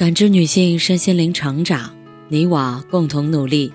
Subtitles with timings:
[0.00, 1.94] 感知女性身心灵成长，
[2.28, 3.70] 你我共同努力。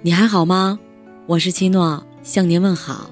[0.00, 0.78] 你还好吗？
[1.26, 3.10] 我是七诺，向您问好。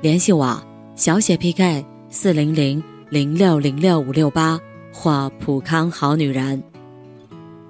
[0.00, 4.58] 联系我：小写 PK 四零零零六零六五六八
[4.90, 6.64] 或普康好女人。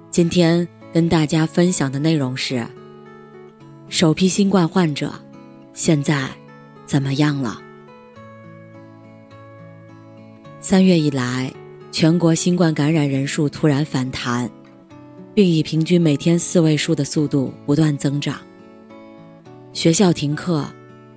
[0.09, 2.65] 今天跟大家分享的内容是：
[3.89, 5.11] 首批新冠患者
[5.73, 6.29] 现在
[6.85, 7.61] 怎么样了？
[10.61, 11.53] 三月以来。
[11.91, 14.49] 全国新冠感染人数突然反弹，
[15.33, 18.39] 并以平均每天四位数的速度不断增长。
[19.73, 20.65] 学校停课，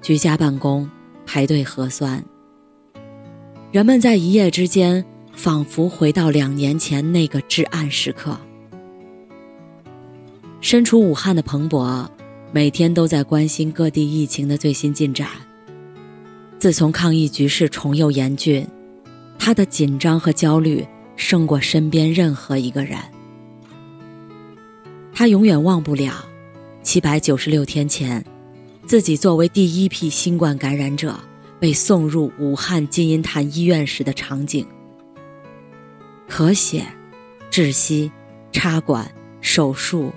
[0.01, 0.89] 居家办公，
[1.27, 2.23] 排队核酸。
[3.71, 8.39] 人们在一夜之间仿佛回到两年前那个至暗时刻。
[10.61, 12.11] 身处武汉的彭博，
[12.53, 15.29] 每天都在关心各地疫情的最新进展。
[16.59, 18.67] 自从抗疫局势重又严峻。
[19.43, 20.87] 他的紧张和焦虑
[21.17, 22.99] 胜过身边任何一个人。
[25.15, 26.27] 他永远忘不了
[26.83, 28.23] 七百九十六天前，
[28.85, 31.19] 自己作为第一批新冠感染者
[31.59, 34.65] 被送入武汉金银潭医院时的场景。
[36.29, 36.85] 咳血、
[37.51, 38.13] 窒息、
[38.53, 39.11] 插管、
[39.41, 40.13] 手术，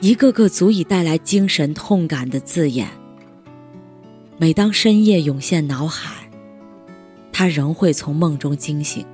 [0.00, 2.88] 一个个足以带来精神痛感的字眼。
[4.38, 6.25] 每当深夜涌现脑海。
[7.38, 9.04] 他仍会从梦中惊醒。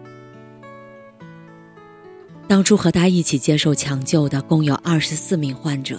[2.46, 5.98] 当初和他一起接受抢救的共有二十四名患者，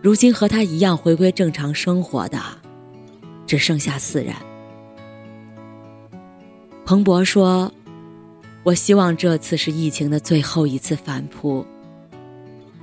[0.00, 2.38] 如今和他一样回归正常生活的，
[3.48, 4.32] 只剩下四人。
[6.86, 7.72] 彭博说
[8.62, 11.66] ：“我希望这次是疫情的最后一次反扑。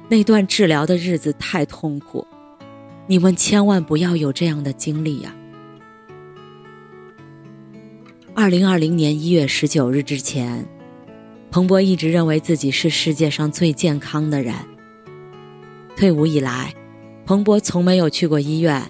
[0.09, 2.27] 那段治疗的日子太痛苦，
[3.07, 5.33] 你们千万不要有这样的经历呀。”
[8.41, 10.65] 二零二零年一月十九日之前，
[11.51, 14.55] 彭博一直认为自己是世界上最健康的人。
[15.97, 16.73] 退伍以来，
[17.25, 18.81] 彭博从没有去过医院。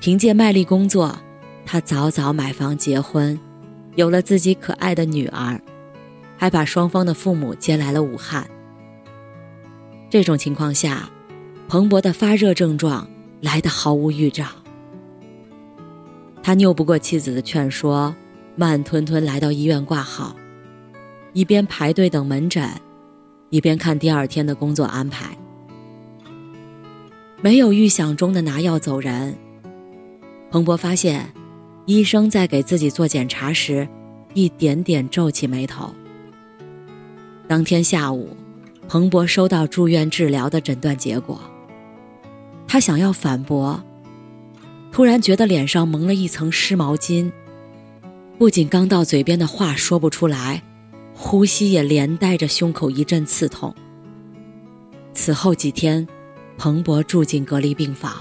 [0.00, 1.16] 凭借卖力工作，
[1.64, 3.38] 他早早买房结婚，
[3.94, 5.60] 有了自己可爱的女儿，
[6.36, 8.44] 还把双方的父母接来了武汉。
[10.10, 11.08] 这种情况下，
[11.68, 13.08] 彭博的发热症状
[13.40, 14.46] 来得毫无预兆。
[16.42, 18.12] 他拗不过妻子的劝说。
[18.56, 20.36] 慢吞吞来到医院挂号，
[21.32, 22.68] 一边排队等门诊，
[23.50, 25.36] 一边看第二天的工作安排。
[27.40, 29.36] 没有预想中的拿药走人。
[30.50, 31.28] 彭博发现，
[31.84, 33.88] 医生在给自己做检查时，
[34.34, 35.92] 一点点皱起眉头。
[37.48, 38.36] 当天下午，
[38.88, 41.40] 彭博收到住院治疗的诊断结果。
[42.68, 43.82] 他想要反驳，
[44.92, 47.32] 突然觉得脸上蒙了一层湿毛巾。
[48.36, 50.62] 不仅刚到嘴边的话说不出来，
[51.14, 53.74] 呼吸也连带着胸口一阵刺痛。
[55.12, 56.06] 此后几天，
[56.58, 58.12] 彭博住进隔离病房。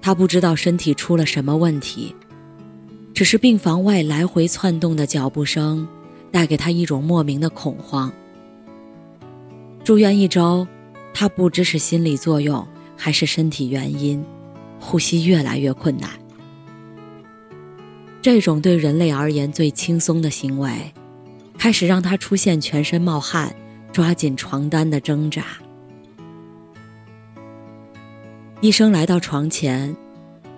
[0.00, 2.14] 他不知道身体出了什么问题，
[3.12, 5.86] 只是病房外来回窜动的脚步声，
[6.32, 8.10] 带给他一种莫名的恐慌。
[9.84, 10.66] 住院一周，
[11.12, 12.66] 他不知是心理作用
[12.96, 14.24] 还是身体原因，
[14.80, 16.10] 呼吸越来越困难。
[18.26, 20.92] 这种对人类而言最轻松的行为，
[21.56, 23.54] 开始让他出现全身冒汗、
[23.92, 25.44] 抓紧床单的挣扎。
[28.60, 29.96] 医生来到床前，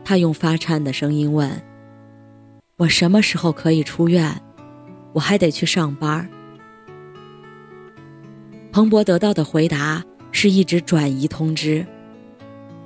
[0.03, 1.63] 他用发颤的声音问
[2.79, 4.41] ：“我什么时候可以出院？
[5.13, 6.27] 我还得去上班。”
[8.73, 10.03] 彭博得到的回答
[10.33, 11.87] 是一纸转移通知：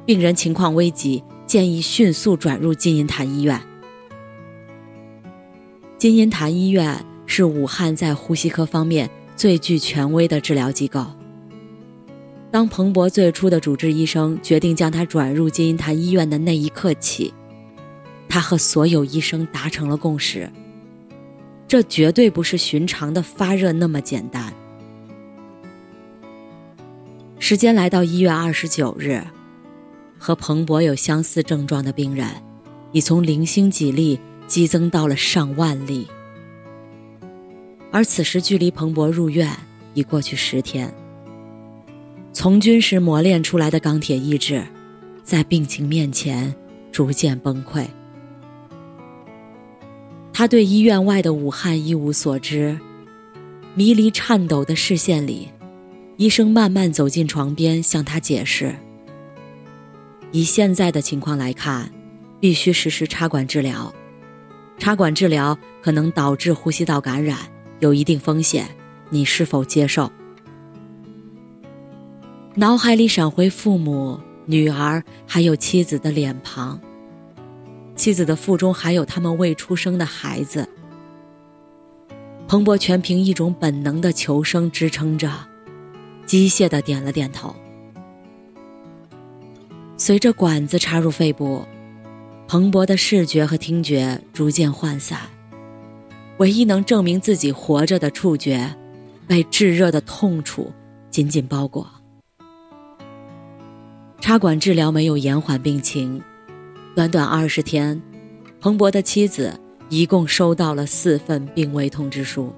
[0.04, 3.62] 病人情况危急，建议迅速转入金银潭医院。
[6.02, 11.06] 金银潭医院是武汉在呼吸科方面最具权威的治疗机构。
[12.50, 17.32] 当彭博最初的主治医生决定将他转入金银潭医院的那一刻起，
[18.28, 20.50] 他和所有医生达成了共识：
[21.68, 24.52] 这绝对不是寻常的发热那么简单。
[27.38, 29.22] 时间来到一月二十九日，
[30.18, 32.26] 和彭博有相似症状的病人
[32.90, 34.18] 已从零星几例。
[34.52, 36.06] 激增到了上万例，
[37.90, 39.50] 而此时距离彭博入院
[39.94, 40.92] 已过去十天。
[42.34, 44.62] 从军时磨练出来的钢铁意志，
[45.24, 46.54] 在病情面前
[46.92, 47.86] 逐渐崩溃。
[50.34, 52.78] 他对医院外的武汉一无所知，
[53.74, 55.48] 迷离颤抖的视线里，
[56.18, 58.74] 医生慢慢走进床边，向他解释：
[60.30, 61.90] 以现在的情况来看，
[62.38, 63.90] 必须实施插管治疗。
[64.82, 67.38] 插管治疗可能导致呼吸道感染，
[67.78, 68.66] 有一定风险，
[69.10, 70.10] 你是否接受？
[72.56, 76.80] 脑海里闪回父母、女儿还有妻子的脸庞，
[77.94, 80.68] 妻子的腹中还有他们未出生的孩子。
[82.48, 85.30] 彭博全凭一种本能的求生支撑着，
[86.26, 87.54] 机械的点了点头。
[89.96, 91.64] 随着管子插入肺部，
[92.52, 95.18] 彭博的视觉和听觉逐渐涣散，
[96.36, 98.76] 唯一能证明自己活着的触觉，
[99.26, 100.70] 被炙热的痛楚
[101.10, 101.90] 紧紧包裹。
[104.20, 106.22] 插管治疗没有延缓病情，
[106.94, 108.02] 短短二十天，
[108.60, 109.58] 彭博的妻子。
[109.88, 112.52] 一共收到了四份病危通知书。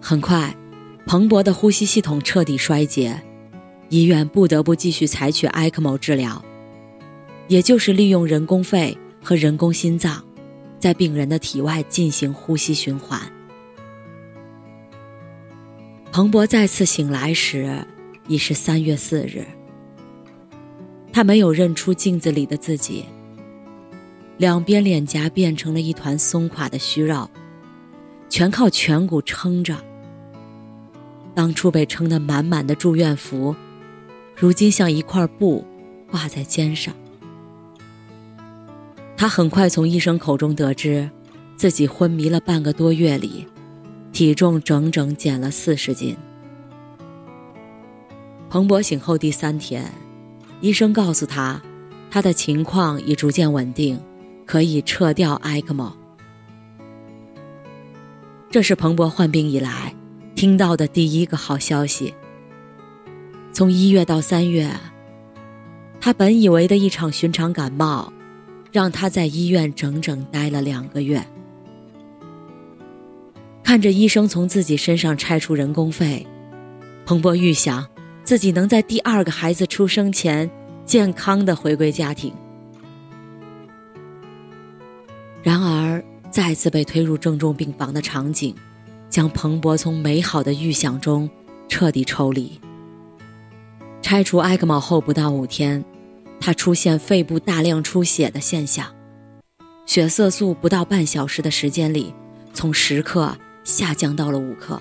[0.00, 0.52] 很快，
[1.06, 3.22] 彭博的呼吸系统彻底衰竭，
[3.90, 6.44] 医院不得不继续采取埃克莫治疗，
[7.48, 10.24] 也就是利用人工肺和人工心脏，
[10.78, 13.20] 在病人的体外进行呼吸循环。
[16.10, 17.86] 彭博再次醒来时，
[18.28, 19.44] 已是三月四日。
[21.12, 23.04] 他没有认出镜子里的自己。
[24.36, 27.30] 两边脸颊变成了一团松垮的虚肉，
[28.28, 29.76] 全靠颧骨撑着。
[31.34, 33.54] 当初被撑得满满的住院服，
[34.36, 35.64] 如今像一块布
[36.10, 36.94] 挂在肩上。
[39.16, 41.10] 他很快从医生口中得知，
[41.56, 43.46] 自己昏迷了半个多月里，
[44.12, 46.16] 体重整整减了四十斤。
[48.50, 49.90] 彭博醒后第三天，
[50.60, 51.60] 医生告诉他，
[52.10, 54.00] 他的情况已逐渐稳定。
[54.46, 55.90] 可以撤掉埃克莫。
[58.50, 59.94] 这是彭博患病以来
[60.34, 62.12] 听到的第一个好消息。
[63.50, 64.70] 从一月到三月，
[65.98, 68.12] 他本以为的一场寻常感冒，
[68.74, 71.24] 让他在医院整整待了两个月。
[73.62, 76.26] 看着医生从自己身上拆除人工肺，
[77.06, 77.86] 彭博预想
[78.24, 80.50] 自己能在第二个孩子出生前
[80.84, 82.34] 健康的回归家庭。
[85.40, 88.52] 然而，再次被推入重症病房的场景，
[89.08, 91.30] 将彭博从美好的预想中
[91.68, 92.60] 彻底抽离。
[94.02, 95.84] 拆除埃克莫后不到五天，
[96.44, 98.94] 他出现肺部大量出血的现象，
[99.86, 102.12] 血色素不到半小时的时间里，
[102.52, 104.78] 从十克下降到了五克。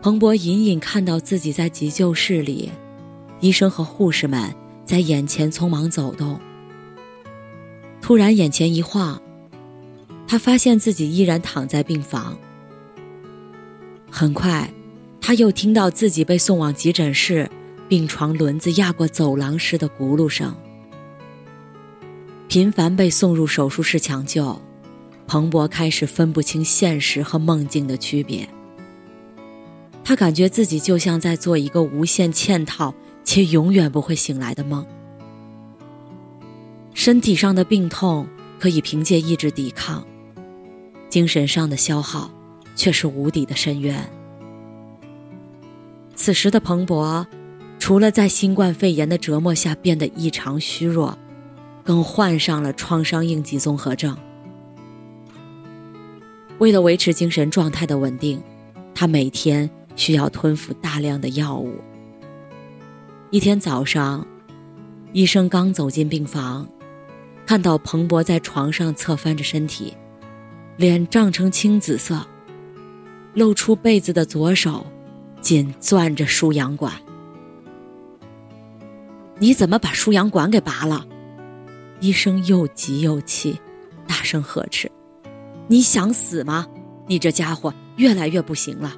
[0.00, 2.72] 彭博隐隐看到自己在急救室里，
[3.40, 4.50] 医生和护士们
[4.82, 6.40] 在眼前匆忙走动。
[8.00, 9.20] 突然，眼前一晃，
[10.26, 12.38] 他发现自己依然躺在病房。
[14.10, 14.72] 很快，
[15.20, 17.50] 他又听到自己被送往急诊室，
[17.92, 20.56] 病床轮子压过走廊时的轱辘声。
[22.48, 24.58] 频繁被送入手术室抢救，
[25.26, 28.48] 彭博开始分不清现实和梦境的区别。
[30.02, 32.94] 他感觉自己就像在做一个无限嵌套
[33.24, 34.86] 且永远不会醒来的梦。
[36.94, 38.26] 身体上的病痛
[38.58, 40.02] 可以凭借意志抵抗，
[41.10, 42.30] 精神上的消耗
[42.74, 44.02] 却是无底的深渊。
[46.14, 47.26] 此时的彭博，
[47.82, 51.18] 除了在新冠肺炎的折磨下变得异常虚弱，
[51.82, 54.16] 更患上了创伤应激综合症。
[56.58, 58.40] 为了维持精神状态的稳定，
[58.94, 61.74] 他每天需要吞服大量的药物。
[63.30, 64.24] 一天早上，
[65.12, 66.64] 医生刚走进病房。
[67.44, 69.92] 看到彭博在床上侧翻着身体，
[70.76, 72.24] 脸涨成青紫色，
[73.34, 74.86] 露出被子的左手
[75.40, 76.92] 紧攥着输氧管。
[79.38, 81.06] 你怎么把输氧管给拔了？
[82.00, 83.60] 医生又急又气，
[84.06, 84.90] 大声呵斥
[85.68, 86.66] ：“你想死吗？
[87.06, 88.96] 你这家伙越来越不行了。”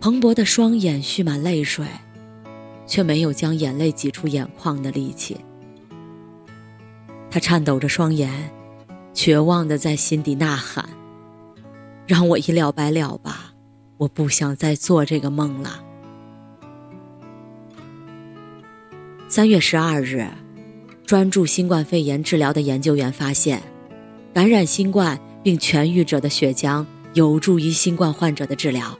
[0.00, 1.86] 蓬勃的双眼蓄满泪水，
[2.86, 5.38] 却没有将眼泪挤出眼眶的力气。
[7.30, 8.30] 他颤抖着双眼，
[9.14, 10.86] 绝望的在心底呐喊
[12.06, 13.52] ：“让我一了百了吧！
[13.96, 15.82] 我不想再做这个梦了。”
[19.34, 20.24] 三月十二日，
[21.04, 23.60] 专注新冠肺炎治疗的研究员发现，
[24.32, 28.96] 感染新冠并痊愈者的血浆有助于新冠患者的治疗。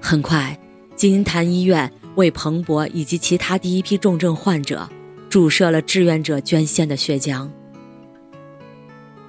[0.00, 0.58] 很快，
[0.96, 4.88] 金银潭医院为彭博以及其他第一批重症患者。
[5.28, 7.46] 注射了志愿者捐献的血浆。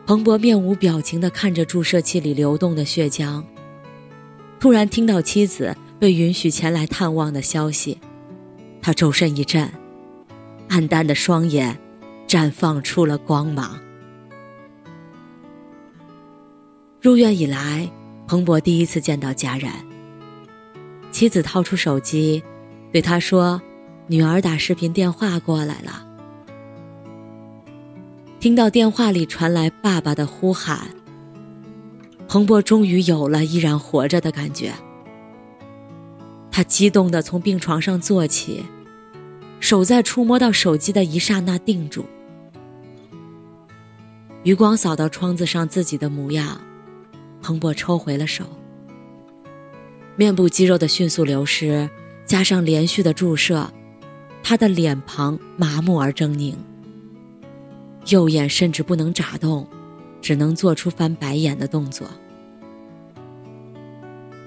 [0.05, 3.43] 彭博面无表情地看着注射器里流动的血浆，
[4.57, 7.97] 突然听到妻子被允许前来探望的消息，
[8.81, 9.69] 他周身一震，
[10.73, 11.77] 暗淡的双眼
[12.27, 13.79] 绽放出了光芒。
[16.99, 17.87] 入院以来，
[18.25, 19.71] 彭博第一次见到家人。
[21.11, 22.41] 妻子掏出手机，
[22.91, 23.61] 对他说
[24.09, 26.07] ：“女儿打视频电话过来了。”
[28.41, 30.89] 听到电话里传来爸爸的呼喊，
[32.27, 34.73] 彭博终于有了依然活着的感觉。
[36.49, 38.65] 他激动地从病床上坐起，
[39.63, 42.05] 手在触摸到手机的一刹那定住。
[44.43, 46.59] 余光扫到窗子上自己的模样，
[47.41, 48.43] 彭博抽回了手。
[50.17, 51.89] 面部肌肉的迅速流失，
[52.25, 53.71] 加上连续的注射，
[54.43, 56.55] 他的脸庞麻木而狰狞，
[58.09, 59.65] 右眼甚至不能眨动，
[60.21, 62.05] 只能做出翻白眼的动作。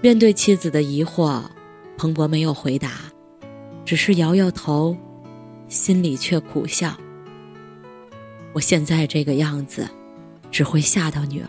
[0.03, 1.43] 面对妻子的疑惑。
[1.97, 2.91] 彭博没有回答，
[3.83, 4.95] 只是摇摇头，
[5.69, 6.97] 心里却苦笑。
[8.53, 9.89] 我现在这个样子，
[10.51, 11.49] 只会吓到女儿。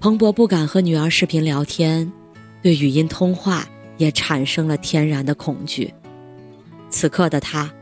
[0.00, 2.12] 彭博不敢和女儿视频聊天，
[2.62, 3.66] 对语音通话
[3.96, 5.92] 也产生了天然的恐惧。
[6.90, 7.72] 此刻的他，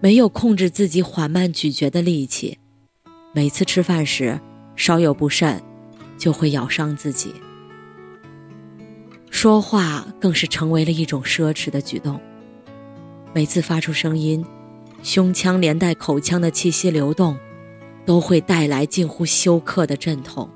[0.00, 2.58] 没有控制自己缓慢咀嚼的力气，
[3.34, 4.40] 每次吃饭时
[4.76, 5.62] 稍有不慎，
[6.16, 7.34] 就会咬伤自己。
[9.30, 12.20] 说话更是成为了一种奢侈的举动。
[13.34, 14.44] 每次发出声音，
[15.02, 17.38] 胸腔连带口腔的气息流动，
[18.04, 20.48] 都会带来近乎休克的阵痛。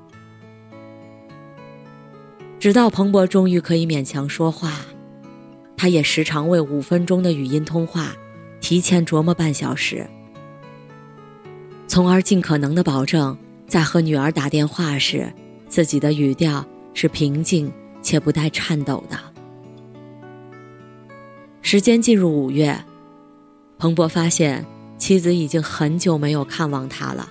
[2.59, 4.81] 直到彭博终于可以勉强说话，
[5.75, 8.15] 他也时常为五分钟的语音通话
[8.59, 10.09] 提前琢磨半小时，
[11.87, 13.37] 从而尽可能的保证
[13.67, 15.31] 在和女儿打电话时，
[15.67, 17.71] 自己的语调是平静。
[18.03, 19.32] 且不带颤抖的。
[21.73, 22.85] 时间进入五月，
[23.79, 24.63] 彭博发现
[24.99, 27.27] 妻子已经很久没有看望他了。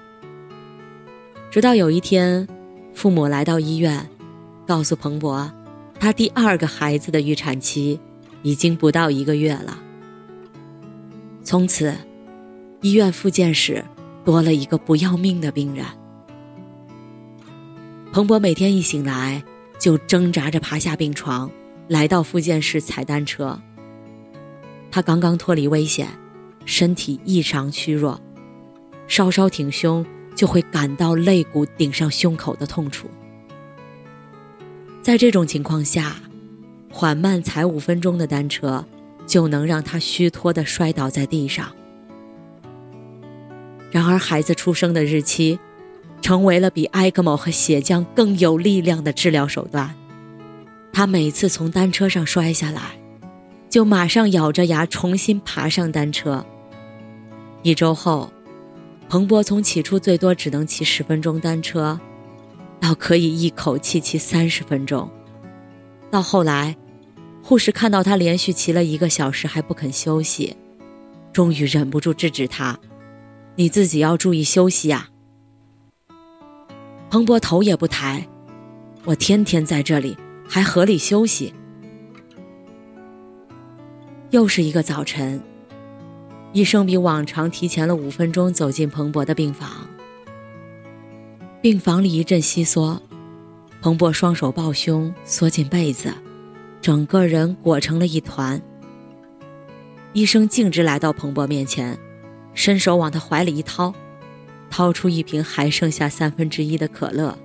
[1.49, 2.49] 直到有一天，
[2.93, 4.05] 父母来到医院，
[4.67, 5.49] 告诉彭博，
[6.01, 8.01] 他第二个孩子的预产期
[8.43, 9.79] 已经不到一个月了。
[11.45, 11.95] 从此，
[12.81, 13.85] 医院复健室
[14.25, 15.87] 多了一个不要命的病人。
[18.11, 19.41] 彭博每天一醒来。
[19.79, 21.51] 就挣扎着爬下病床，
[21.89, 23.61] 来到复健室踩单车。
[24.93, 26.07] 他刚刚脱离危险，
[26.65, 28.21] 身体异常虚弱，
[29.09, 30.07] 稍稍挺胸
[30.37, 33.11] 就会感到肋骨顶上胸口的痛楚。
[35.03, 36.15] 在这种情况下，
[36.93, 38.85] 缓慢踩五分钟的单车，
[39.27, 41.75] 就能让他虚脱的摔倒在地上。
[43.91, 45.59] 然而，孩子出生的日期。
[46.23, 49.93] 成为了比埃克莫和血浆更有力量的治疗手段。
[50.93, 52.97] 他每次从单车上摔下来，
[53.73, 56.45] 就马上咬着牙重新爬上单车。
[57.63, 58.31] 一周后，
[59.09, 61.99] 彭博从起初最多只能骑十分钟单车，
[62.79, 65.11] 到可以一口气骑三十分钟。
[66.11, 66.77] 到后来，
[67.43, 70.55] 护士看到他连续骑了一个小时还不肯休息，
[71.33, 72.79] 终于忍不住制止他
[73.57, 75.09] ：“你自己要注意休息呀。”
[77.09, 78.29] 彭博头也不抬，
[79.05, 80.15] 我天天在这里，
[80.47, 81.55] 还合理休息。
[84.33, 85.39] 又是一个早晨，
[86.55, 89.87] 医生比往常提前了五分钟走进彭博的病房。
[91.61, 92.99] 病房里一阵窸窣，
[93.83, 96.15] 彭博双手抱胸，缩进被子，
[96.81, 98.59] 整个人裹成了一团。
[100.15, 101.99] 医生径直来到彭博面前，
[102.55, 103.95] 伸手往他怀里一掏。
[104.71, 107.37] 掏出一瓶还剩下三分之一的可乐。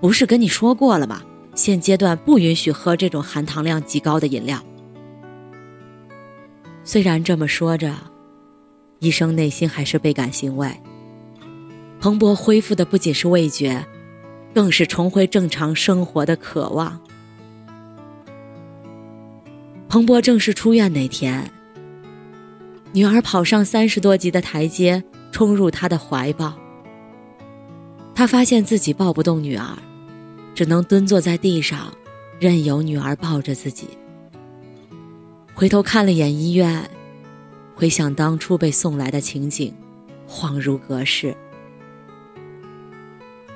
[0.00, 1.24] 不是跟你说过了吗？
[1.56, 4.64] 现阶段不允许喝这种含糖量极高的饮料。
[6.84, 7.94] 虽然这么说着，
[9.00, 10.70] 医生内心还是倍感欣慰。
[12.00, 13.84] 彭博恢复的不仅是味觉，
[14.54, 17.00] 更是重回正常生活的渴望。
[19.88, 21.50] 彭博正式出院那天，
[22.92, 25.02] 女儿跑上三十多级的台阶。
[25.32, 26.54] 冲入他的怀抱，
[28.14, 29.66] 他发现自己抱不动女儿，
[30.54, 31.92] 只能蹲坐在地上，
[32.38, 33.88] 任由女儿抱着自己。
[35.54, 36.90] 回头看了眼医院，
[37.76, 39.72] 回想当初被送来的情景，
[40.28, 41.36] 恍如隔世。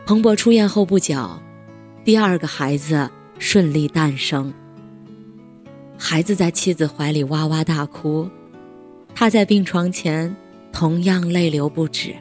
[0.07, 1.41] 彭博出院后不久，
[2.05, 4.55] 第二个孩子顺利诞生。
[5.99, 8.31] 孩子在妻子怀里哇哇大哭，
[9.15, 10.35] 他在病床前。
[10.71, 12.15] 同样泪流不止。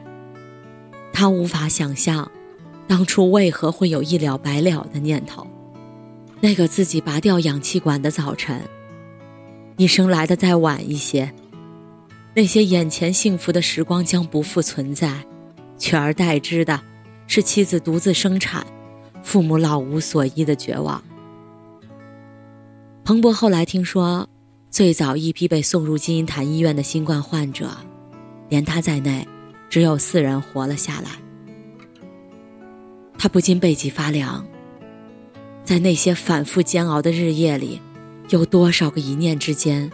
[1.12, 2.28] 他无法想象，
[2.88, 5.46] 当初为何会有一了百了的念头。
[6.40, 8.60] 那个自己拔掉氧气管的早晨，
[9.78, 11.32] 医生来的再晚一些，
[12.34, 15.24] 那些眼前幸福的时光将不复存在，
[15.78, 16.80] 取而代之的，
[17.28, 18.66] 是妻子独自生产，
[19.22, 21.00] 父母老无所依的绝望。
[23.04, 24.28] 彭博后来听说，
[24.68, 27.70] 最早一批被送入金银潭医院的新冠患者，
[28.48, 29.26] 连他在内，
[29.70, 31.10] 只有四人活了下来。
[33.16, 34.44] 他不禁背脊发凉。
[35.64, 37.80] 在那些反复煎熬的日夜里，
[38.28, 39.90] 有多少个一念之间，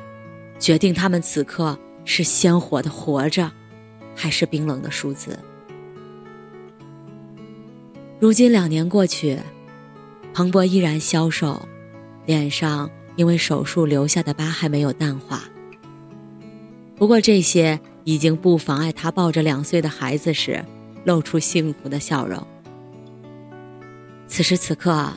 [0.58, 3.50] 决定他们此刻是鲜活的活着，
[4.14, 5.38] 还是冰冷的数字？
[8.18, 9.38] 如今两年过去，
[10.32, 11.60] 彭博依然消瘦，
[12.26, 15.42] 脸上因为手术留下的疤还没有淡化。
[16.96, 20.64] 不过这些已经不妨碍他抱着两岁的孩子时，
[21.04, 22.44] 露出幸福的笑容。
[24.26, 25.12] 此时此刻。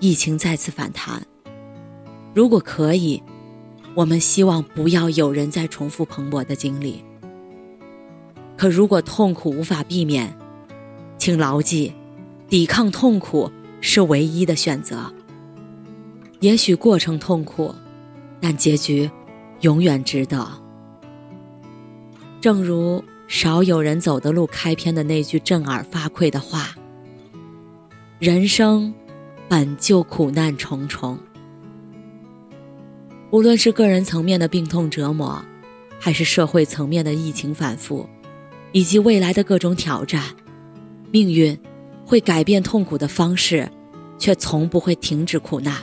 [0.00, 1.20] 疫情再次反弹。
[2.34, 3.22] 如果可以，
[3.94, 7.02] 我们希望不要有人再重复蓬勃的经历。
[8.56, 10.36] 可如果痛苦无法避免，
[11.18, 11.92] 请牢记，
[12.48, 15.12] 抵抗痛苦是唯一的选择。
[16.40, 17.74] 也许过程痛苦，
[18.40, 19.10] 但结局
[19.62, 20.46] 永远值得。
[22.40, 26.76] 正如少有人走的路开篇的那句震耳发聩的话
[28.20, 28.94] ：“人生。”
[29.50, 31.18] 本就苦难重重，
[33.30, 35.44] 无论是个人层面的病痛折磨，
[35.98, 38.08] 还是社会层面的疫情反复，
[38.72, 40.22] 以及未来的各种挑战，
[41.10, 41.58] 命运
[42.06, 43.70] 会改变痛苦的方式，
[44.18, 45.76] 却从不会停止苦难。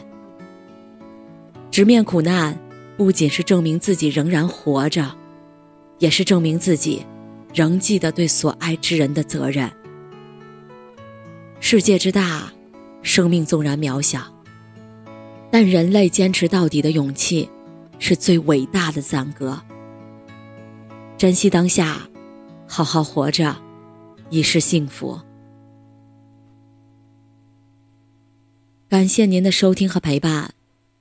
[1.70, 2.60] 直面苦难，
[2.98, 5.16] 不仅是证明自己仍然活着，
[6.00, 7.06] 也是证明自己
[7.54, 9.72] 仍记得对所爱之人的责任。
[11.60, 12.52] 世界之大。
[13.02, 14.20] 生命纵然渺小，
[15.58, 17.50] 但人类坚持到底的勇气，
[17.98, 19.64] 是最伟大的赞歌。
[21.18, 22.10] 珍惜当下，
[22.68, 23.56] 好好活着，
[24.30, 25.18] 已是幸福。
[28.89, 30.54] 感谢您的收听和陪伴。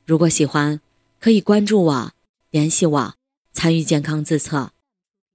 [0.06, 0.80] 如果喜欢，
[1.18, 2.12] 可以关注我，
[2.50, 3.14] 联系我，
[3.50, 4.70] 参与健康自测。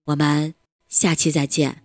[0.05, 0.53] 我们
[0.87, 1.83] 下期再见。